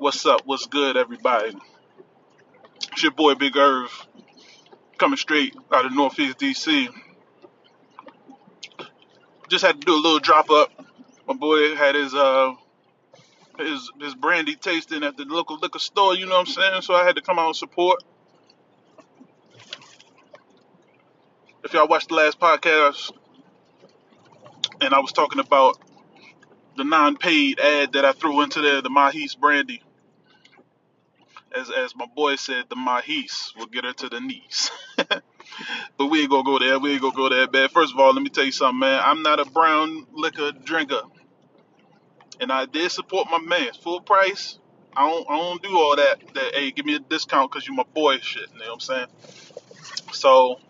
What's 0.00 0.24
up? 0.24 0.46
What's 0.46 0.64
good, 0.64 0.96
everybody? 0.96 1.54
It's 2.90 3.02
your 3.02 3.12
boy 3.12 3.34
Big 3.34 3.54
Irv 3.54 3.90
coming 4.96 5.18
straight 5.18 5.54
out 5.70 5.84
of 5.84 5.92
Northeast 5.92 6.38
DC. 6.38 6.88
Just 9.50 9.62
had 9.62 9.78
to 9.78 9.84
do 9.84 9.92
a 9.92 10.00
little 10.00 10.18
drop 10.18 10.48
up. 10.48 10.70
My 11.28 11.34
boy 11.34 11.76
had 11.76 11.96
his 11.96 12.14
uh 12.14 12.54
his 13.58 13.92
his 14.00 14.14
brandy 14.14 14.54
tasting 14.54 15.04
at 15.04 15.18
the 15.18 15.26
local 15.26 15.58
liquor 15.58 15.78
store, 15.78 16.14
you 16.14 16.24
know 16.24 16.38
what 16.38 16.48
I'm 16.48 16.54
saying? 16.54 16.80
So 16.80 16.94
I 16.94 17.04
had 17.04 17.16
to 17.16 17.22
come 17.22 17.38
out 17.38 17.48
and 17.48 17.56
support. 17.56 18.02
If 21.62 21.74
y'all 21.74 21.88
watched 21.88 22.08
the 22.08 22.14
last 22.14 22.40
podcast 22.40 23.12
and 24.80 24.94
I 24.94 25.00
was 25.00 25.12
talking 25.12 25.40
about 25.40 25.78
the 26.78 26.84
non-paid 26.84 27.60
ad 27.60 27.92
that 27.92 28.06
I 28.06 28.12
threw 28.12 28.40
into 28.40 28.62
there, 28.62 28.80
the 28.80 28.88
Ma'Hees 28.88 29.38
brandy. 29.38 29.82
As 31.56 31.70
as 31.70 31.96
my 31.96 32.06
boy 32.06 32.36
said, 32.36 32.66
the 32.68 32.76
Ma'Hees 32.76 33.56
will 33.56 33.66
get 33.66 33.84
her 33.84 33.92
to 33.92 34.08
the 34.08 34.20
knees. 34.20 34.70
but 34.96 36.06
we 36.06 36.20
ain't 36.20 36.30
gonna 36.30 36.44
go 36.44 36.58
there. 36.58 36.78
We 36.78 36.92
ain't 36.92 37.02
gonna 37.02 37.14
go 37.14 37.28
there, 37.28 37.48
man. 37.50 37.68
First 37.68 37.92
of 37.92 37.98
all, 37.98 38.12
let 38.12 38.22
me 38.22 38.30
tell 38.30 38.44
you 38.44 38.52
something, 38.52 38.78
man. 38.78 39.00
I'm 39.04 39.22
not 39.22 39.40
a 39.40 39.44
brown 39.44 40.06
liquor 40.12 40.52
drinker, 40.52 41.02
and 42.40 42.52
I 42.52 42.66
did 42.66 42.90
support 42.92 43.28
my 43.30 43.38
man 43.38 43.72
full 43.82 44.00
price. 44.00 44.58
I 44.96 45.08
don't 45.08 45.28
I 45.28 45.36
don't 45.36 45.62
do 45.62 45.76
all 45.76 45.96
that. 45.96 46.20
That 46.34 46.54
hey, 46.54 46.70
give 46.70 46.86
me 46.86 46.94
a 46.94 47.00
discount 47.00 47.50
because 47.50 47.66
you're 47.66 47.76
my 47.76 47.84
boy 47.94 48.18
shit. 48.18 48.48
You 48.52 48.60
know 48.60 48.66
what 48.66 48.74
I'm 48.74 48.80
saying? 48.80 49.06
So, 50.12 50.60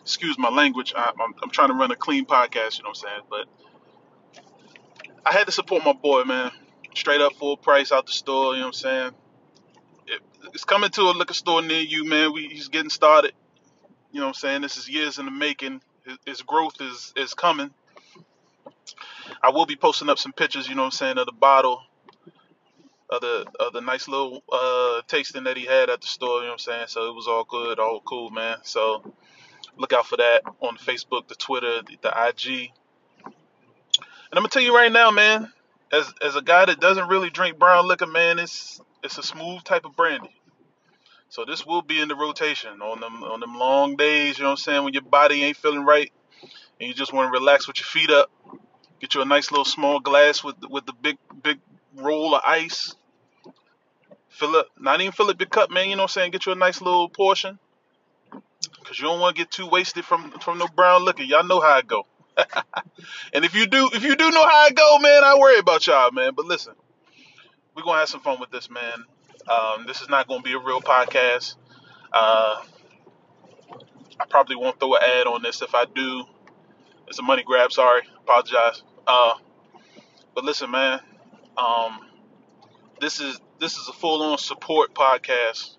excuse 0.00 0.38
my 0.38 0.50
language. 0.50 0.94
I, 0.96 1.10
I'm 1.20 1.34
I'm 1.42 1.50
trying 1.50 1.68
to 1.68 1.74
run 1.74 1.90
a 1.90 1.96
clean 1.96 2.24
podcast. 2.24 2.78
You 2.78 2.84
know 2.84 2.90
what 2.90 3.04
I'm 3.04 3.08
saying? 3.08 3.20
But 3.28 3.46
I 5.26 5.32
had 5.32 5.44
to 5.44 5.52
support 5.52 5.84
my 5.84 5.92
boy, 5.92 6.24
man. 6.24 6.50
Straight 6.94 7.20
up 7.20 7.34
full 7.34 7.56
price 7.56 7.92
out 7.92 8.06
the 8.06 8.12
store. 8.12 8.54
You 8.54 8.60
know 8.60 8.66
what 8.66 8.68
I'm 8.68 8.72
saying? 8.72 9.10
It, 10.48 10.54
it's 10.54 10.64
coming 10.64 10.90
to 10.90 11.02
a 11.02 11.12
liquor 11.12 11.34
store 11.34 11.62
near 11.62 11.80
you, 11.80 12.04
man. 12.04 12.32
We 12.32 12.48
he's 12.48 12.68
getting 12.68 12.90
started. 12.90 13.32
You 14.12 14.20
know 14.20 14.26
what 14.26 14.36
I'm 14.36 14.40
saying? 14.40 14.62
This 14.62 14.76
is 14.76 14.88
years 14.88 15.18
in 15.18 15.26
the 15.26 15.30
making. 15.30 15.80
His, 16.04 16.18
his 16.26 16.42
growth 16.42 16.80
is 16.80 17.12
is 17.16 17.34
coming. 17.34 17.70
I 19.42 19.50
will 19.50 19.66
be 19.66 19.76
posting 19.76 20.08
up 20.08 20.18
some 20.18 20.32
pictures. 20.32 20.68
You 20.68 20.74
know 20.74 20.82
what 20.82 20.86
I'm 20.86 20.92
saying 20.92 21.18
of 21.18 21.26
the 21.26 21.32
bottle, 21.32 21.82
of 23.10 23.20
the 23.20 23.46
of 23.60 23.72
the 23.72 23.80
nice 23.80 24.08
little 24.08 24.42
uh, 24.50 25.02
tasting 25.06 25.44
that 25.44 25.56
he 25.56 25.66
had 25.66 25.90
at 25.90 26.00
the 26.00 26.06
store. 26.06 26.38
You 26.38 26.42
know 26.42 26.46
what 26.48 26.52
I'm 26.52 26.58
saying? 26.58 26.84
So 26.88 27.08
it 27.08 27.14
was 27.14 27.28
all 27.28 27.44
good, 27.44 27.78
all 27.78 28.00
cool, 28.00 28.30
man. 28.30 28.58
So 28.62 29.02
look 29.76 29.92
out 29.92 30.06
for 30.06 30.16
that 30.16 30.42
on 30.60 30.76
Facebook, 30.76 31.28
the 31.28 31.34
Twitter, 31.34 31.82
the, 31.82 31.98
the 32.02 32.28
IG. 32.28 32.70
And 34.30 34.36
I'm 34.36 34.42
gonna 34.42 34.48
tell 34.48 34.62
you 34.62 34.74
right 34.74 34.92
now, 34.92 35.10
man, 35.10 35.52
as 35.92 36.12
as 36.22 36.36
a 36.36 36.42
guy 36.42 36.64
that 36.66 36.80
doesn't 36.80 37.08
really 37.08 37.30
drink 37.30 37.58
brown 37.58 37.86
liquor, 37.88 38.06
man, 38.06 38.38
it's 38.38 38.80
it's 39.02 39.18
a 39.18 39.22
smooth 39.22 39.62
type 39.64 39.84
of 39.84 39.96
brandy. 39.96 40.37
So 41.30 41.44
this 41.44 41.66
will 41.66 41.82
be 41.82 42.00
in 42.00 42.08
the 42.08 42.16
rotation 42.16 42.80
on 42.80 43.00
them 43.00 43.22
on 43.22 43.40
them 43.40 43.54
long 43.54 43.96
days, 43.96 44.38
you 44.38 44.44
know 44.44 44.50
what 44.50 44.58
I'm 44.58 44.62
saying, 44.62 44.84
when 44.84 44.94
your 44.94 45.02
body 45.02 45.44
ain't 45.44 45.56
feeling 45.56 45.84
right 45.84 46.10
and 46.80 46.88
you 46.88 46.94
just 46.94 47.12
want 47.12 47.32
to 47.32 47.38
relax 47.38 47.66
with 47.66 47.78
your 47.78 47.86
feet 47.86 48.10
up. 48.10 48.30
Get 49.00 49.14
you 49.14 49.22
a 49.22 49.24
nice 49.24 49.50
little 49.50 49.64
small 49.64 50.00
glass 50.00 50.42
with 50.42 50.56
with 50.68 50.86
the 50.86 50.92
big 50.92 51.18
big 51.42 51.60
roll 51.94 52.34
of 52.34 52.42
ice. 52.44 52.94
Fill 54.28 54.56
up, 54.56 54.68
not 54.78 55.00
even 55.00 55.12
fill 55.12 55.30
up 55.30 55.40
your 55.40 55.48
cup, 55.48 55.70
man. 55.70 55.90
You 55.90 55.96
know 55.96 56.02
what 56.02 56.10
I'm 56.10 56.20
saying? 56.20 56.30
Get 56.32 56.46
you 56.46 56.52
a 56.52 56.56
nice 56.56 56.80
little 56.80 57.08
portion, 57.08 57.58
cause 58.84 58.98
you 58.98 59.06
don't 59.06 59.20
want 59.20 59.36
to 59.36 59.42
get 59.42 59.50
too 59.50 59.66
wasted 59.68 60.04
from 60.04 60.32
from 60.40 60.58
no 60.58 60.66
brown 60.68 61.04
liquor. 61.04 61.22
Y'all 61.22 61.44
know 61.44 61.60
how 61.60 61.78
it 61.78 61.86
go. 61.86 62.06
and 63.32 63.44
if 63.44 63.54
you 63.54 63.66
do, 63.66 63.90
if 63.92 64.02
you 64.02 64.16
do 64.16 64.30
know 64.30 64.46
how 64.48 64.66
it 64.66 64.76
go, 64.76 64.98
man, 64.98 65.24
I 65.24 65.36
worry 65.38 65.58
about 65.58 65.86
y'all, 65.86 66.10
man. 66.10 66.32
But 66.34 66.46
listen, 66.46 66.74
we're 67.74 67.82
gonna 67.82 68.00
have 68.00 68.08
some 68.08 68.20
fun 68.20 68.40
with 68.40 68.50
this, 68.50 68.70
man. 68.70 69.04
Um, 69.48 69.86
this 69.86 70.00
is 70.00 70.08
not 70.08 70.28
gonna 70.28 70.42
be 70.42 70.52
a 70.52 70.58
real 70.58 70.80
podcast. 70.80 71.56
Uh, 72.12 72.62
I 74.20 74.26
probably 74.28 74.56
won't 74.56 74.78
throw 74.80 74.94
an 74.94 75.02
ad 75.02 75.26
on 75.26 75.42
this. 75.42 75.62
If 75.62 75.74
I 75.74 75.84
do, 75.84 76.24
it's 77.06 77.18
a 77.18 77.22
money 77.22 77.42
grab. 77.44 77.72
Sorry, 77.72 78.02
apologize. 78.22 78.82
Uh, 79.06 79.34
but 80.34 80.44
listen, 80.44 80.70
man. 80.70 81.00
Um, 81.56 82.00
this 83.00 83.20
is 83.20 83.40
this 83.60 83.76
is 83.76 83.88
a 83.88 83.92
full 83.92 84.22
on 84.22 84.38
support 84.38 84.94
podcast. 84.94 85.76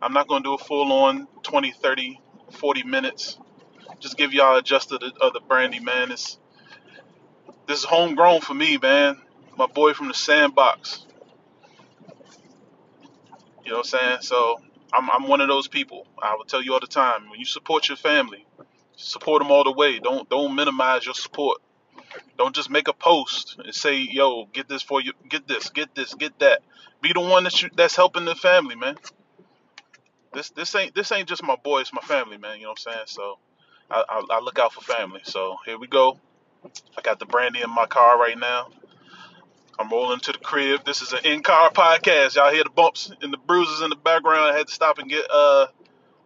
I'm 0.00 0.12
not 0.12 0.28
gonna 0.28 0.44
do 0.44 0.54
a 0.54 0.58
full 0.58 0.92
on 0.92 1.26
20, 1.42 1.72
30, 1.72 2.20
40 2.52 2.82
minutes 2.82 3.38
just 4.00 4.16
give 4.16 4.32
y'all 4.32 4.56
a 4.56 4.62
just 4.62 4.92
of 4.92 5.00
the, 5.00 5.12
of 5.20 5.32
the 5.32 5.40
brandy, 5.40 5.80
man. 5.80 6.12
It's 6.12 6.38
this 7.66 7.80
is 7.80 7.84
homegrown 7.84 8.40
for 8.42 8.54
me, 8.54 8.78
man. 8.78 9.16
My 9.56 9.66
boy 9.66 9.94
from 9.94 10.08
the 10.08 10.14
sandbox. 10.14 11.05
You 13.66 13.72
know 13.72 13.78
what 13.78 13.94
I'm 13.94 14.00
saying? 14.00 14.18
So 14.22 14.60
I'm 14.94 15.10
I'm 15.10 15.28
one 15.28 15.42
of 15.42 15.48
those 15.48 15.68
people. 15.68 16.06
I 16.22 16.36
will 16.36 16.46
tell 16.46 16.62
you 16.62 16.74
all 16.74 16.80
the 16.80 16.88
time. 16.88 17.30
When 17.30 17.40
you 17.40 17.46
support 17.46 17.88
your 17.90 17.98
family, 17.98 18.46
support 18.96 19.42
them 19.42 19.50
all 19.52 19.64
the 19.64 19.72
way. 19.72 19.98
Don't 19.98 20.30
don't 20.30 20.54
minimize 20.54 21.04
your 21.04 21.14
support. 21.16 21.58
Don't 22.38 22.54
just 22.54 22.70
make 22.70 22.88
a 22.88 22.94
post 22.94 23.58
and 23.64 23.74
say, 23.74 23.96
"Yo, 23.98 24.46
get 24.46 24.68
this 24.68 24.82
for 24.82 25.02
you. 25.02 25.14
Get 25.28 25.48
this. 25.48 25.70
Get 25.70 25.94
this. 25.96 26.14
Get 26.14 26.38
that." 26.40 26.62
Be 27.02 27.12
the 27.12 27.20
one 27.20 27.44
that 27.44 27.62
you, 27.62 27.70
that's 27.76 27.96
helping 27.96 28.24
the 28.24 28.36
family, 28.36 28.76
man. 28.76 28.96
This 30.32 30.50
this 30.50 30.74
ain't 30.76 30.94
this 30.94 31.12
ain't 31.12 31.28
just 31.28 31.42
my 31.42 31.56
boy. 31.56 31.80
It's 31.80 31.92
my 31.92 32.02
family, 32.02 32.38
man. 32.38 32.58
You 32.58 32.64
know 32.64 32.70
what 32.70 32.80
I'm 32.86 32.92
saying? 32.94 33.06
So 33.08 33.38
I, 33.90 34.04
I, 34.08 34.26
I 34.30 34.40
look 34.40 34.60
out 34.60 34.72
for 34.72 34.82
family. 34.82 35.22
So 35.24 35.56
here 35.66 35.78
we 35.78 35.88
go. 35.88 36.20
I 36.96 37.02
got 37.02 37.18
the 37.18 37.26
brandy 37.26 37.62
in 37.62 37.70
my 37.70 37.86
car 37.86 38.18
right 38.18 38.38
now. 38.38 38.68
I'm 39.78 39.90
rolling 39.90 40.20
to 40.20 40.32
the 40.32 40.38
crib. 40.38 40.84
This 40.86 41.02
is 41.02 41.12
an 41.12 41.20
in-car 41.24 41.70
podcast. 41.70 42.36
Y'all 42.36 42.52
hear 42.52 42.64
the 42.64 42.70
bumps 42.70 43.12
and 43.20 43.32
the 43.32 43.36
bruises 43.36 43.82
in 43.82 43.90
the 43.90 43.96
background. 43.96 44.52
I 44.52 44.56
had 44.56 44.68
to 44.68 44.72
stop 44.72 44.98
and 44.98 45.08
get 45.08 45.26
uh 45.30 45.66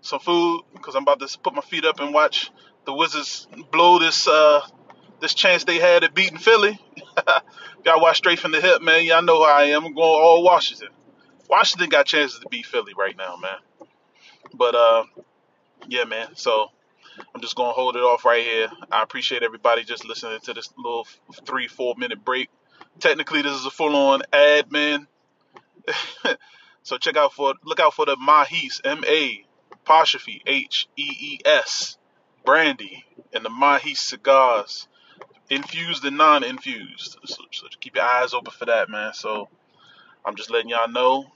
some 0.03 0.21
food 0.21 0.63
because 0.73 0.95
I'm 0.95 1.03
about 1.03 1.19
to 1.21 1.39
put 1.39 1.55
my 1.55 1.61
feet 1.61 1.85
up 1.85 1.99
and 2.01 2.15
watch 2.15 2.51
the 2.87 2.95
Wizards 2.95 3.49
blow 3.73 3.99
this 3.99 4.29
uh 4.29 4.61
this 5.21 5.35
chance 5.35 5.65
they 5.65 5.79
had 5.79 6.05
at 6.05 6.15
beating 6.15 6.39
Philly. 6.39 6.79
Y'all 7.85 8.01
watch 8.01 8.19
straight 8.19 8.39
from 8.39 8.53
the 8.53 8.61
hip, 8.61 8.83
man. 8.83 9.05
Y'all 9.05 9.23
know 9.23 9.43
how 9.45 9.59
I 9.59 9.65
am. 9.65 9.85
I'm 9.85 9.95
going 9.95 10.07
all 10.07 10.43
Washington. 10.45 10.89
Washington 11.49 11.89
got 11.89 12.07
chances 12.07 12.39
to 12.39 12.49
beat 12.49 12.67
Philly 12.67 12.93
right 12.97 13.17
now, 13.17 13.37
man. 13.37 13.89
But 14.55 14.75
uh, 14.77 15.05
yeah, 15.89 16.05
man. 16.05 16.37
So 16.37 16.69
I'm 17.35 17.41
just 17.41 17.57
gonna 17.57 17.73
hold 17.73 17.97
it 17.97 18.03
off 18.03 18.25
right 18.25 18.45
here. 18.45 18.69
I 18.93 19.03
appreciate 19.03 19.43
everybody 19.43 19.83
just 19.83 20.05
listening 20.05 20.39
to 20.45 20.55
this 20.55 20.73
little 20.77 21.07
three, 21.45 21.67
four 21.67 21.95
minute 21.99 22.25
break. 22.25 22.49
Technically, 22.99 23.43
this 23.43 23.53
is 23.53 23.67
a 23.67 23.71
full 23.71 23.95
on 23.97 24.23
ad, 24.33 24.71
man. 24.71 25.07
so 26.83 26.99
check 26.99 27.17
out 27.17 27.33
for 27.33 27.55
look 27.65 27.81
out 27.81 27.95
for 27.95 28.07
the 28.07 28.17
Ma'Hees 28.17 28.81
M 28.85 29.05
A 29.07 29.45
apostrophe 29.73 30.43
H 30.47 30.89
E 30.97 31.11
E 31.21 31.39
S 31.45 31.97
brandy 32.45 33.05
and 33.33 33.45
the 33.45 33.49
Ma'Hees 33.49 33.97
cigars, 33.97 34.89
infused 35.49 36.05
and 36.05 36.19
non-infused. 36.19 37.17
So, 37.25 37.45
so 37.51 37.67
keep 37.81 37.97
your 37.97 38.05
eyes 38.05 38.35
open 38.35 38.53
for 38.53 38.67
that, 38.67 38.91
man. 38.91 39.15
So 39.15 39.49
I'm 40.25 40.37
just 40.37 40.51
letting 40.51 40.71
y'all 40.71 40.91
know 40.91 41.27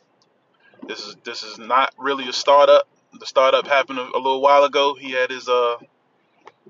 this 0.86 1.06
is 1.06 1.16
this 1.24 1.42
is 1.42 1.58
not 1.58 1.94
really 1.98 2.28
a 2.28 2.32
startup 2.32 2.86
the 3.18 3.26
startup 3.26 3.66
happened 3.66 3.98
a, 3.98 4.02
a 4.02 4.18
little 4.18 4.40
while 4.40 4.64
ago. 4.64 4.94
He 4.94 5.12
had 5.12 5.30
his 5.30 5.48
uh 5.48 5.76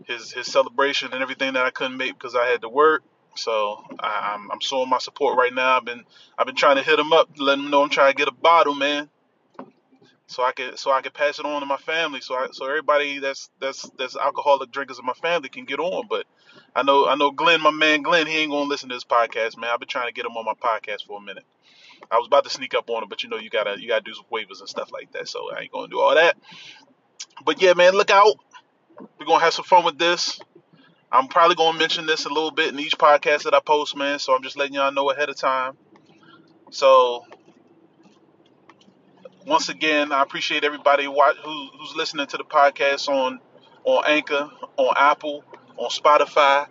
his 0.06 0.33
his 0.33 0.47
celebration 0.47 1.12
and 1.12 1.23
everything 1.23 1.55
that 1.55 1.65
I 1.65 1.71
couldn't 1.71 1.97
make 1.97 2.15
because 2.15 2.34
I 2.34 2.47
had 2.47 2.62
to 2.62 2.69
work. 2.69 3.03
So 3.37 3.84
I'm 4.00 4.50
I'm 4.50 4.61
showing 4.61 4.89
my 4.89 4.99
support 4.99 5.37
right 5.37 5.53
now. 5.53 5.77
I've 5.77 5.84
been 5.84 6.05
I've 6.39 6.47
been 6.47 6.56
trying 6.56 6.77
to 6.77 6.83
hit 6.83 6.99
him 6.99 7.12
up, 7.12 7.31
let 7.39 7.59
him 7.59 7.71
know 7.71 7.83
I'm 7.83 7.91
trying 7.91 8.12
to 8.12 8.17
get 8.17 8.28
a 8.28 8.33
bottle, 8.33 8.75
man. 8.75 9.09
So 10.27 10.43
I 10.43 10.53
can 10.53 10.77
so 10.77 10.91
I 10.91 11.03
can 11.03 11.12
pass 11.12 11.39
it 11.39 11.44
on 11.44 11.61
to 11.61 11.67
my 11.67 11.77
family. 11.77 12.21
So 12.21 12.34
I, 12.34 12.49
so 12.53 12.67
everybody 12.67 13.19
that's 13.19 13.50
that's 13.61 13.89
that's 13.99 14.17
alcoholic 14.17 14.71
drinkers 14.71 14.99
in 14.99 15.05
my 15.05 15.12
family 15.12 15.49
can 15.49 15.65
get 15.65 15.78
on. 15.78 16.06
But 16.09 16.27
I 16.75 16.83
know 16.83 17.06
I 17.06 17.15
know 17.17 17.31
Glenn, 17.31 17.61
my 17.61 17.71
man 17.71 18.03
Glenn, 18.03 18.27
he 18.27 18.39
ain't 18.39 18.50
gonna 18.50 18.69
listen 18.69 18.89
to 18.89 18.94
this 18.94 19.05
podcast, 19.05 19.59
man. 19.59 19.71
I've 19.73 19.81
been 19.81 19.89
trying 19.89 20.09
to 20.09 20.15
get 20.15 20.25
him 20.25 20.37
on 20.37 20.44
my 20.44 20.55
podcast 20.55 21.05
for 21.06 21.19
a 21.19 21.23
minute. 21.23 21.44
I 22.11 22.19
was 22.19 22.27
about 22.27 22.44
to 22.44 22.50
sneak 22.50 22.75
up 22.75 22.88
on 22.91 23.03
him, 23.03 23.08
but 23.08 23.23
you 23.23 23.29
know 23.29 23.37
you 23.37 23.50
gotta 23.50 23.81
you 23.81 23.88
gotta 23.88 24.03
do 24.03 24.14
some 24.14 24.25
waivers 24.32 24.61
and 24.61 24.69
stuff 24.69 24.91
like 24.93 25.12
that. 25.12 25.29
So 25.29 25.50
I 25.55 25.61
ain't 25.61 25.73
gonna 25.73 25.88
do 25.88 26.00
all 26.00 26.14
that. 26.14 26.37
But 27.44 27.61
yeah, 27.61 27.75
man, 27.75 27.93
look 27.93 28.11
out. 28.11 28.37
We're 29.19 29.26
gonna 29.26 29.43
have 29.44 29.55
some 29.55 29.64
fun 29.64 29.85
with 29.85 29.99
this. 29.99 30.41
I'm 31.14 31.28
probably 31.28 31.55
gonna 31.56 31.78
mention 31.78 32.06
this 32.06 32.25
a 32.26 32.28
little 32.28 32.50
bit 32.50 32.72
in 32.72 32.81
each 32.81 32.99
podcast 32.99 33.44
that 33.44 33.55
I 33.55 33.61
post, 33.61 33.96
man. 33.96 34.19
So 34.19 34.34
I'm 34.34 34.43
just 34.43 34.56
letting 34.56 34.75
y'all 34.75 34.93
know 34.93 35.11
ahead 35.11 35.28
of 35.28 35.37
time. 35.37 35.76
So 36.70 37.25
once 39.46 39.69
again, 39.69 40.12
I 40.12 40.22
appreciate 40.22 40.64
everybody 40.64 41.05
who, 41.05 41.12
who's 41.12 41.94
listening 41.94 42.26
to 42.28 42.37
the 42.37 42.44
podcast 42.44 43.08
on 43.08 43.40
on 43.84 44.05
Anchor, 44.06 44.50
on 44.76 44.94
Apple, 44.96 45.44
on 45.76 45.90
Spotify, 45.90 46.66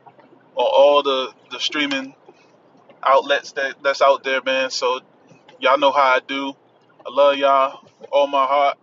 on 0.55 0.71
all 0.77 1.03
the 1.03 1.31
the 1.51 1.59
streaming 1.59 2.13
outlets 3.01 3.53
that 3.53 3.75
that's 3.81 4.01
out 4.01 4.23
there, 4.23 4.41
man. 4.43 4.69
So 4.69 4.99
Y'all 5.63 5.77
know 5.77 5.93
how 5.93 6.15
I 6.15 6.19
do. 6.27 6.53
I 7.05 7.09
love 7.09 7.37
y'all, 7.37 7.87
all 8.11 8.27
my 8.27 8.45
heart. 8.45 8.77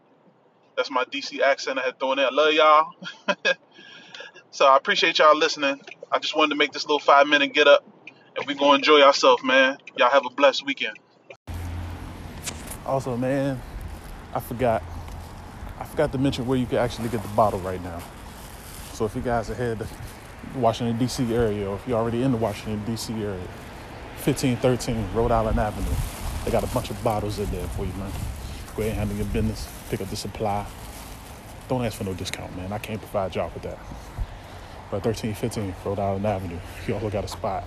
That's 0.79 0.91
my 0.91 1.05
DC 1.05 1.41
accent 1.41 1.79
I 1.79 1.83
had 1.83 2.01
thrown 2.01 2.19
in. 2.19 2.25
I 2.25 2.31
love 2.31 2.55
y'all. 2.55 2.93
so 4.51 4.67
I 4.67 4.77
appreciate 4.77 5.19
y'all 5.19 5.37
listening. 5.37 5.81
I 6.11 6.19
just 6.19 6.37
wanted 6.37 6.51
to 6.51 6.57
make 6.57 6.73
this 6.73 6.85
little 6.85 6.99
five 6.99 7.27
minute 7.27 7.53
get 7.53 7.69
up, 7.69 7.85
and 8.37 8.47
we 8.47 8.55
gonna 8.55 8.75
enjoy 8.75 9.01
ourselves, 9.03 9.45
man. 9.45 9.79
Y'all 9.97 10.11
have 10.11 10.27
a 10.27 10.31
blessed 10.31 10.67
weekend. 10.67 10.99
Also, 12.87 13.17
man, 13.17 13.61
I 14.35 14.41
forgot. 14.41 14.83
I 15.79 15.85
forgot 15.85 16.13
to 16.13 16.19
mention 16.19 16.47
where 16.47 16.59
you 16.59 16.67
can 16.67 16.77
actually 16.77 17.09
get 17.09 17.23
the 17.23 17.29
bottle 17.29 17.61
right 17.61 17.83
now. 17.83 18.03
So 18.93 19.07
if 19.07 19.15
you 19.15 19.23
guys 19.23 19.49
are 19.49 19.55
headed 19.55 19.79
to 19.79 20.59
Washington 20.59 20.99
D.C. 20.99 21.35
area, 21.35 21.71
or 21.71 21.77
if 21.77 21.89
you're 21.89 21.99
already 21.99 22.23
in 22.23 22.33
the 22.33 22.37
Washington 22.37 22.85
D.C. 22.85 23.15
area, 23.15 23.41
1513 24.25 25.15
Rhode 25.15 25.31
Island 25.31 25.59
Avenue, 25.59 25.97
they 26.45 26.51
got 26.51 26.65
a 26.65 26.75
bunch 26.75 26.91
of 26.91 27.03
bottles 27.03 27.39
in 27.39 27.51
there 27.51 27.67
for 27.69 27.87
you, 27.87 27.93
man. 27.95 28.13
Go 28.77 28.83
ahead 28.83 28.91
and 28.91 28.99
handle 28.99 29.17
your 29.17 29.27
business. 29.27 29.69
Pick 29.89 30.03
up 30.03 30.09
the 30.09 30.17
supply. 30.17 30.67
Don't 31.69 31.85
ask 31.85 31.97
for 31.97 32.05
no 32.05 32.13
discount, 32.13 32.55
man. 32.57 32.73
I 32.73 32.79
can't 32.79 33.01
provide 33.01 33.35
y'all 33.35 33.51
with 33.55 33.63
that. 33.63 33.79
But 34.91 35.05
1315 35.05 35.75
Rhode 35.85 35.99
Island 36.01 36.27
Avenue, 36.27 36.59
you 36.87 36.95
also 36.95 37.11
got 37.11 37.25
a 37.25 37.29
spot 37.29 37.63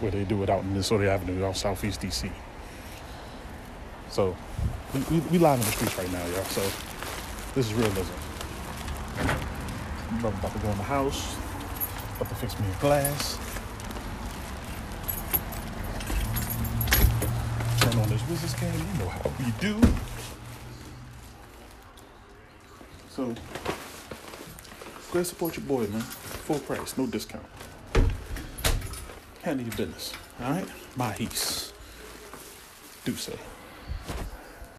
where 0.00 0.10
they 0.10 0.24
do 0.24 0.42
it 0.42 0.50
out 0.50 0.62
in 0.62 0.68
Minnesota 0.68 1.10
Avenue, 1.10 1.44
out 1.44 1.56
Southeast 1.56 2.02
DC. 2.02 2.30
So 4.10 4.36
we, 4.92 5.00
we, 5.10 5.20
we 5.30 5.38
live 5.38 5.58
in 5.58 5.64
the 5.64 5.72
streets 5.72 5.96
right 5.96 6.12
now, 6.12 6.24
y'all. 6.26 6.44
So 6.44 6.60
this 7.54 7.66
is 7.66 7.74
realism. 7.74 8.12
I'm 9.18 10.24
about 10.24 10.52
to 10.52 10.58
go 10.58 10.68
in 10.68 10.76
the 10.76 10.82
house, 10.82 11.36
about 12.16 12.28
to 12.28 12.34
fix 12.34 12.58
me 12.60 12.66
a 12.66 12.80
glass. 12.80 13.38
Turn 17.80 18.00
on 18.00 18.08
this 18.08 18.22
business 18.22 18.54
game, 18.60 18.72
you 18.74 18.98
know 18.98 19.08
how 19.08 19.32
we 19.38 19.50
do. 19.60 19.80
So 23.08 23.34
support 25.24 25.56
your 25.56 25.66
boy, 25.66 25.86
man. 25.86 26.00
Full 26.00 26.58
price, 26.60 26.96
no 26.98 27.06
discount. 27.06 27.44
Handle 29.42 29.66
your 29.66 29.76
business. 29.76 30.12
Alright? 30.42 30.68
Ma'Hees. 30.96 31.72
Do 33.04 33.14
say. 33.14 33.38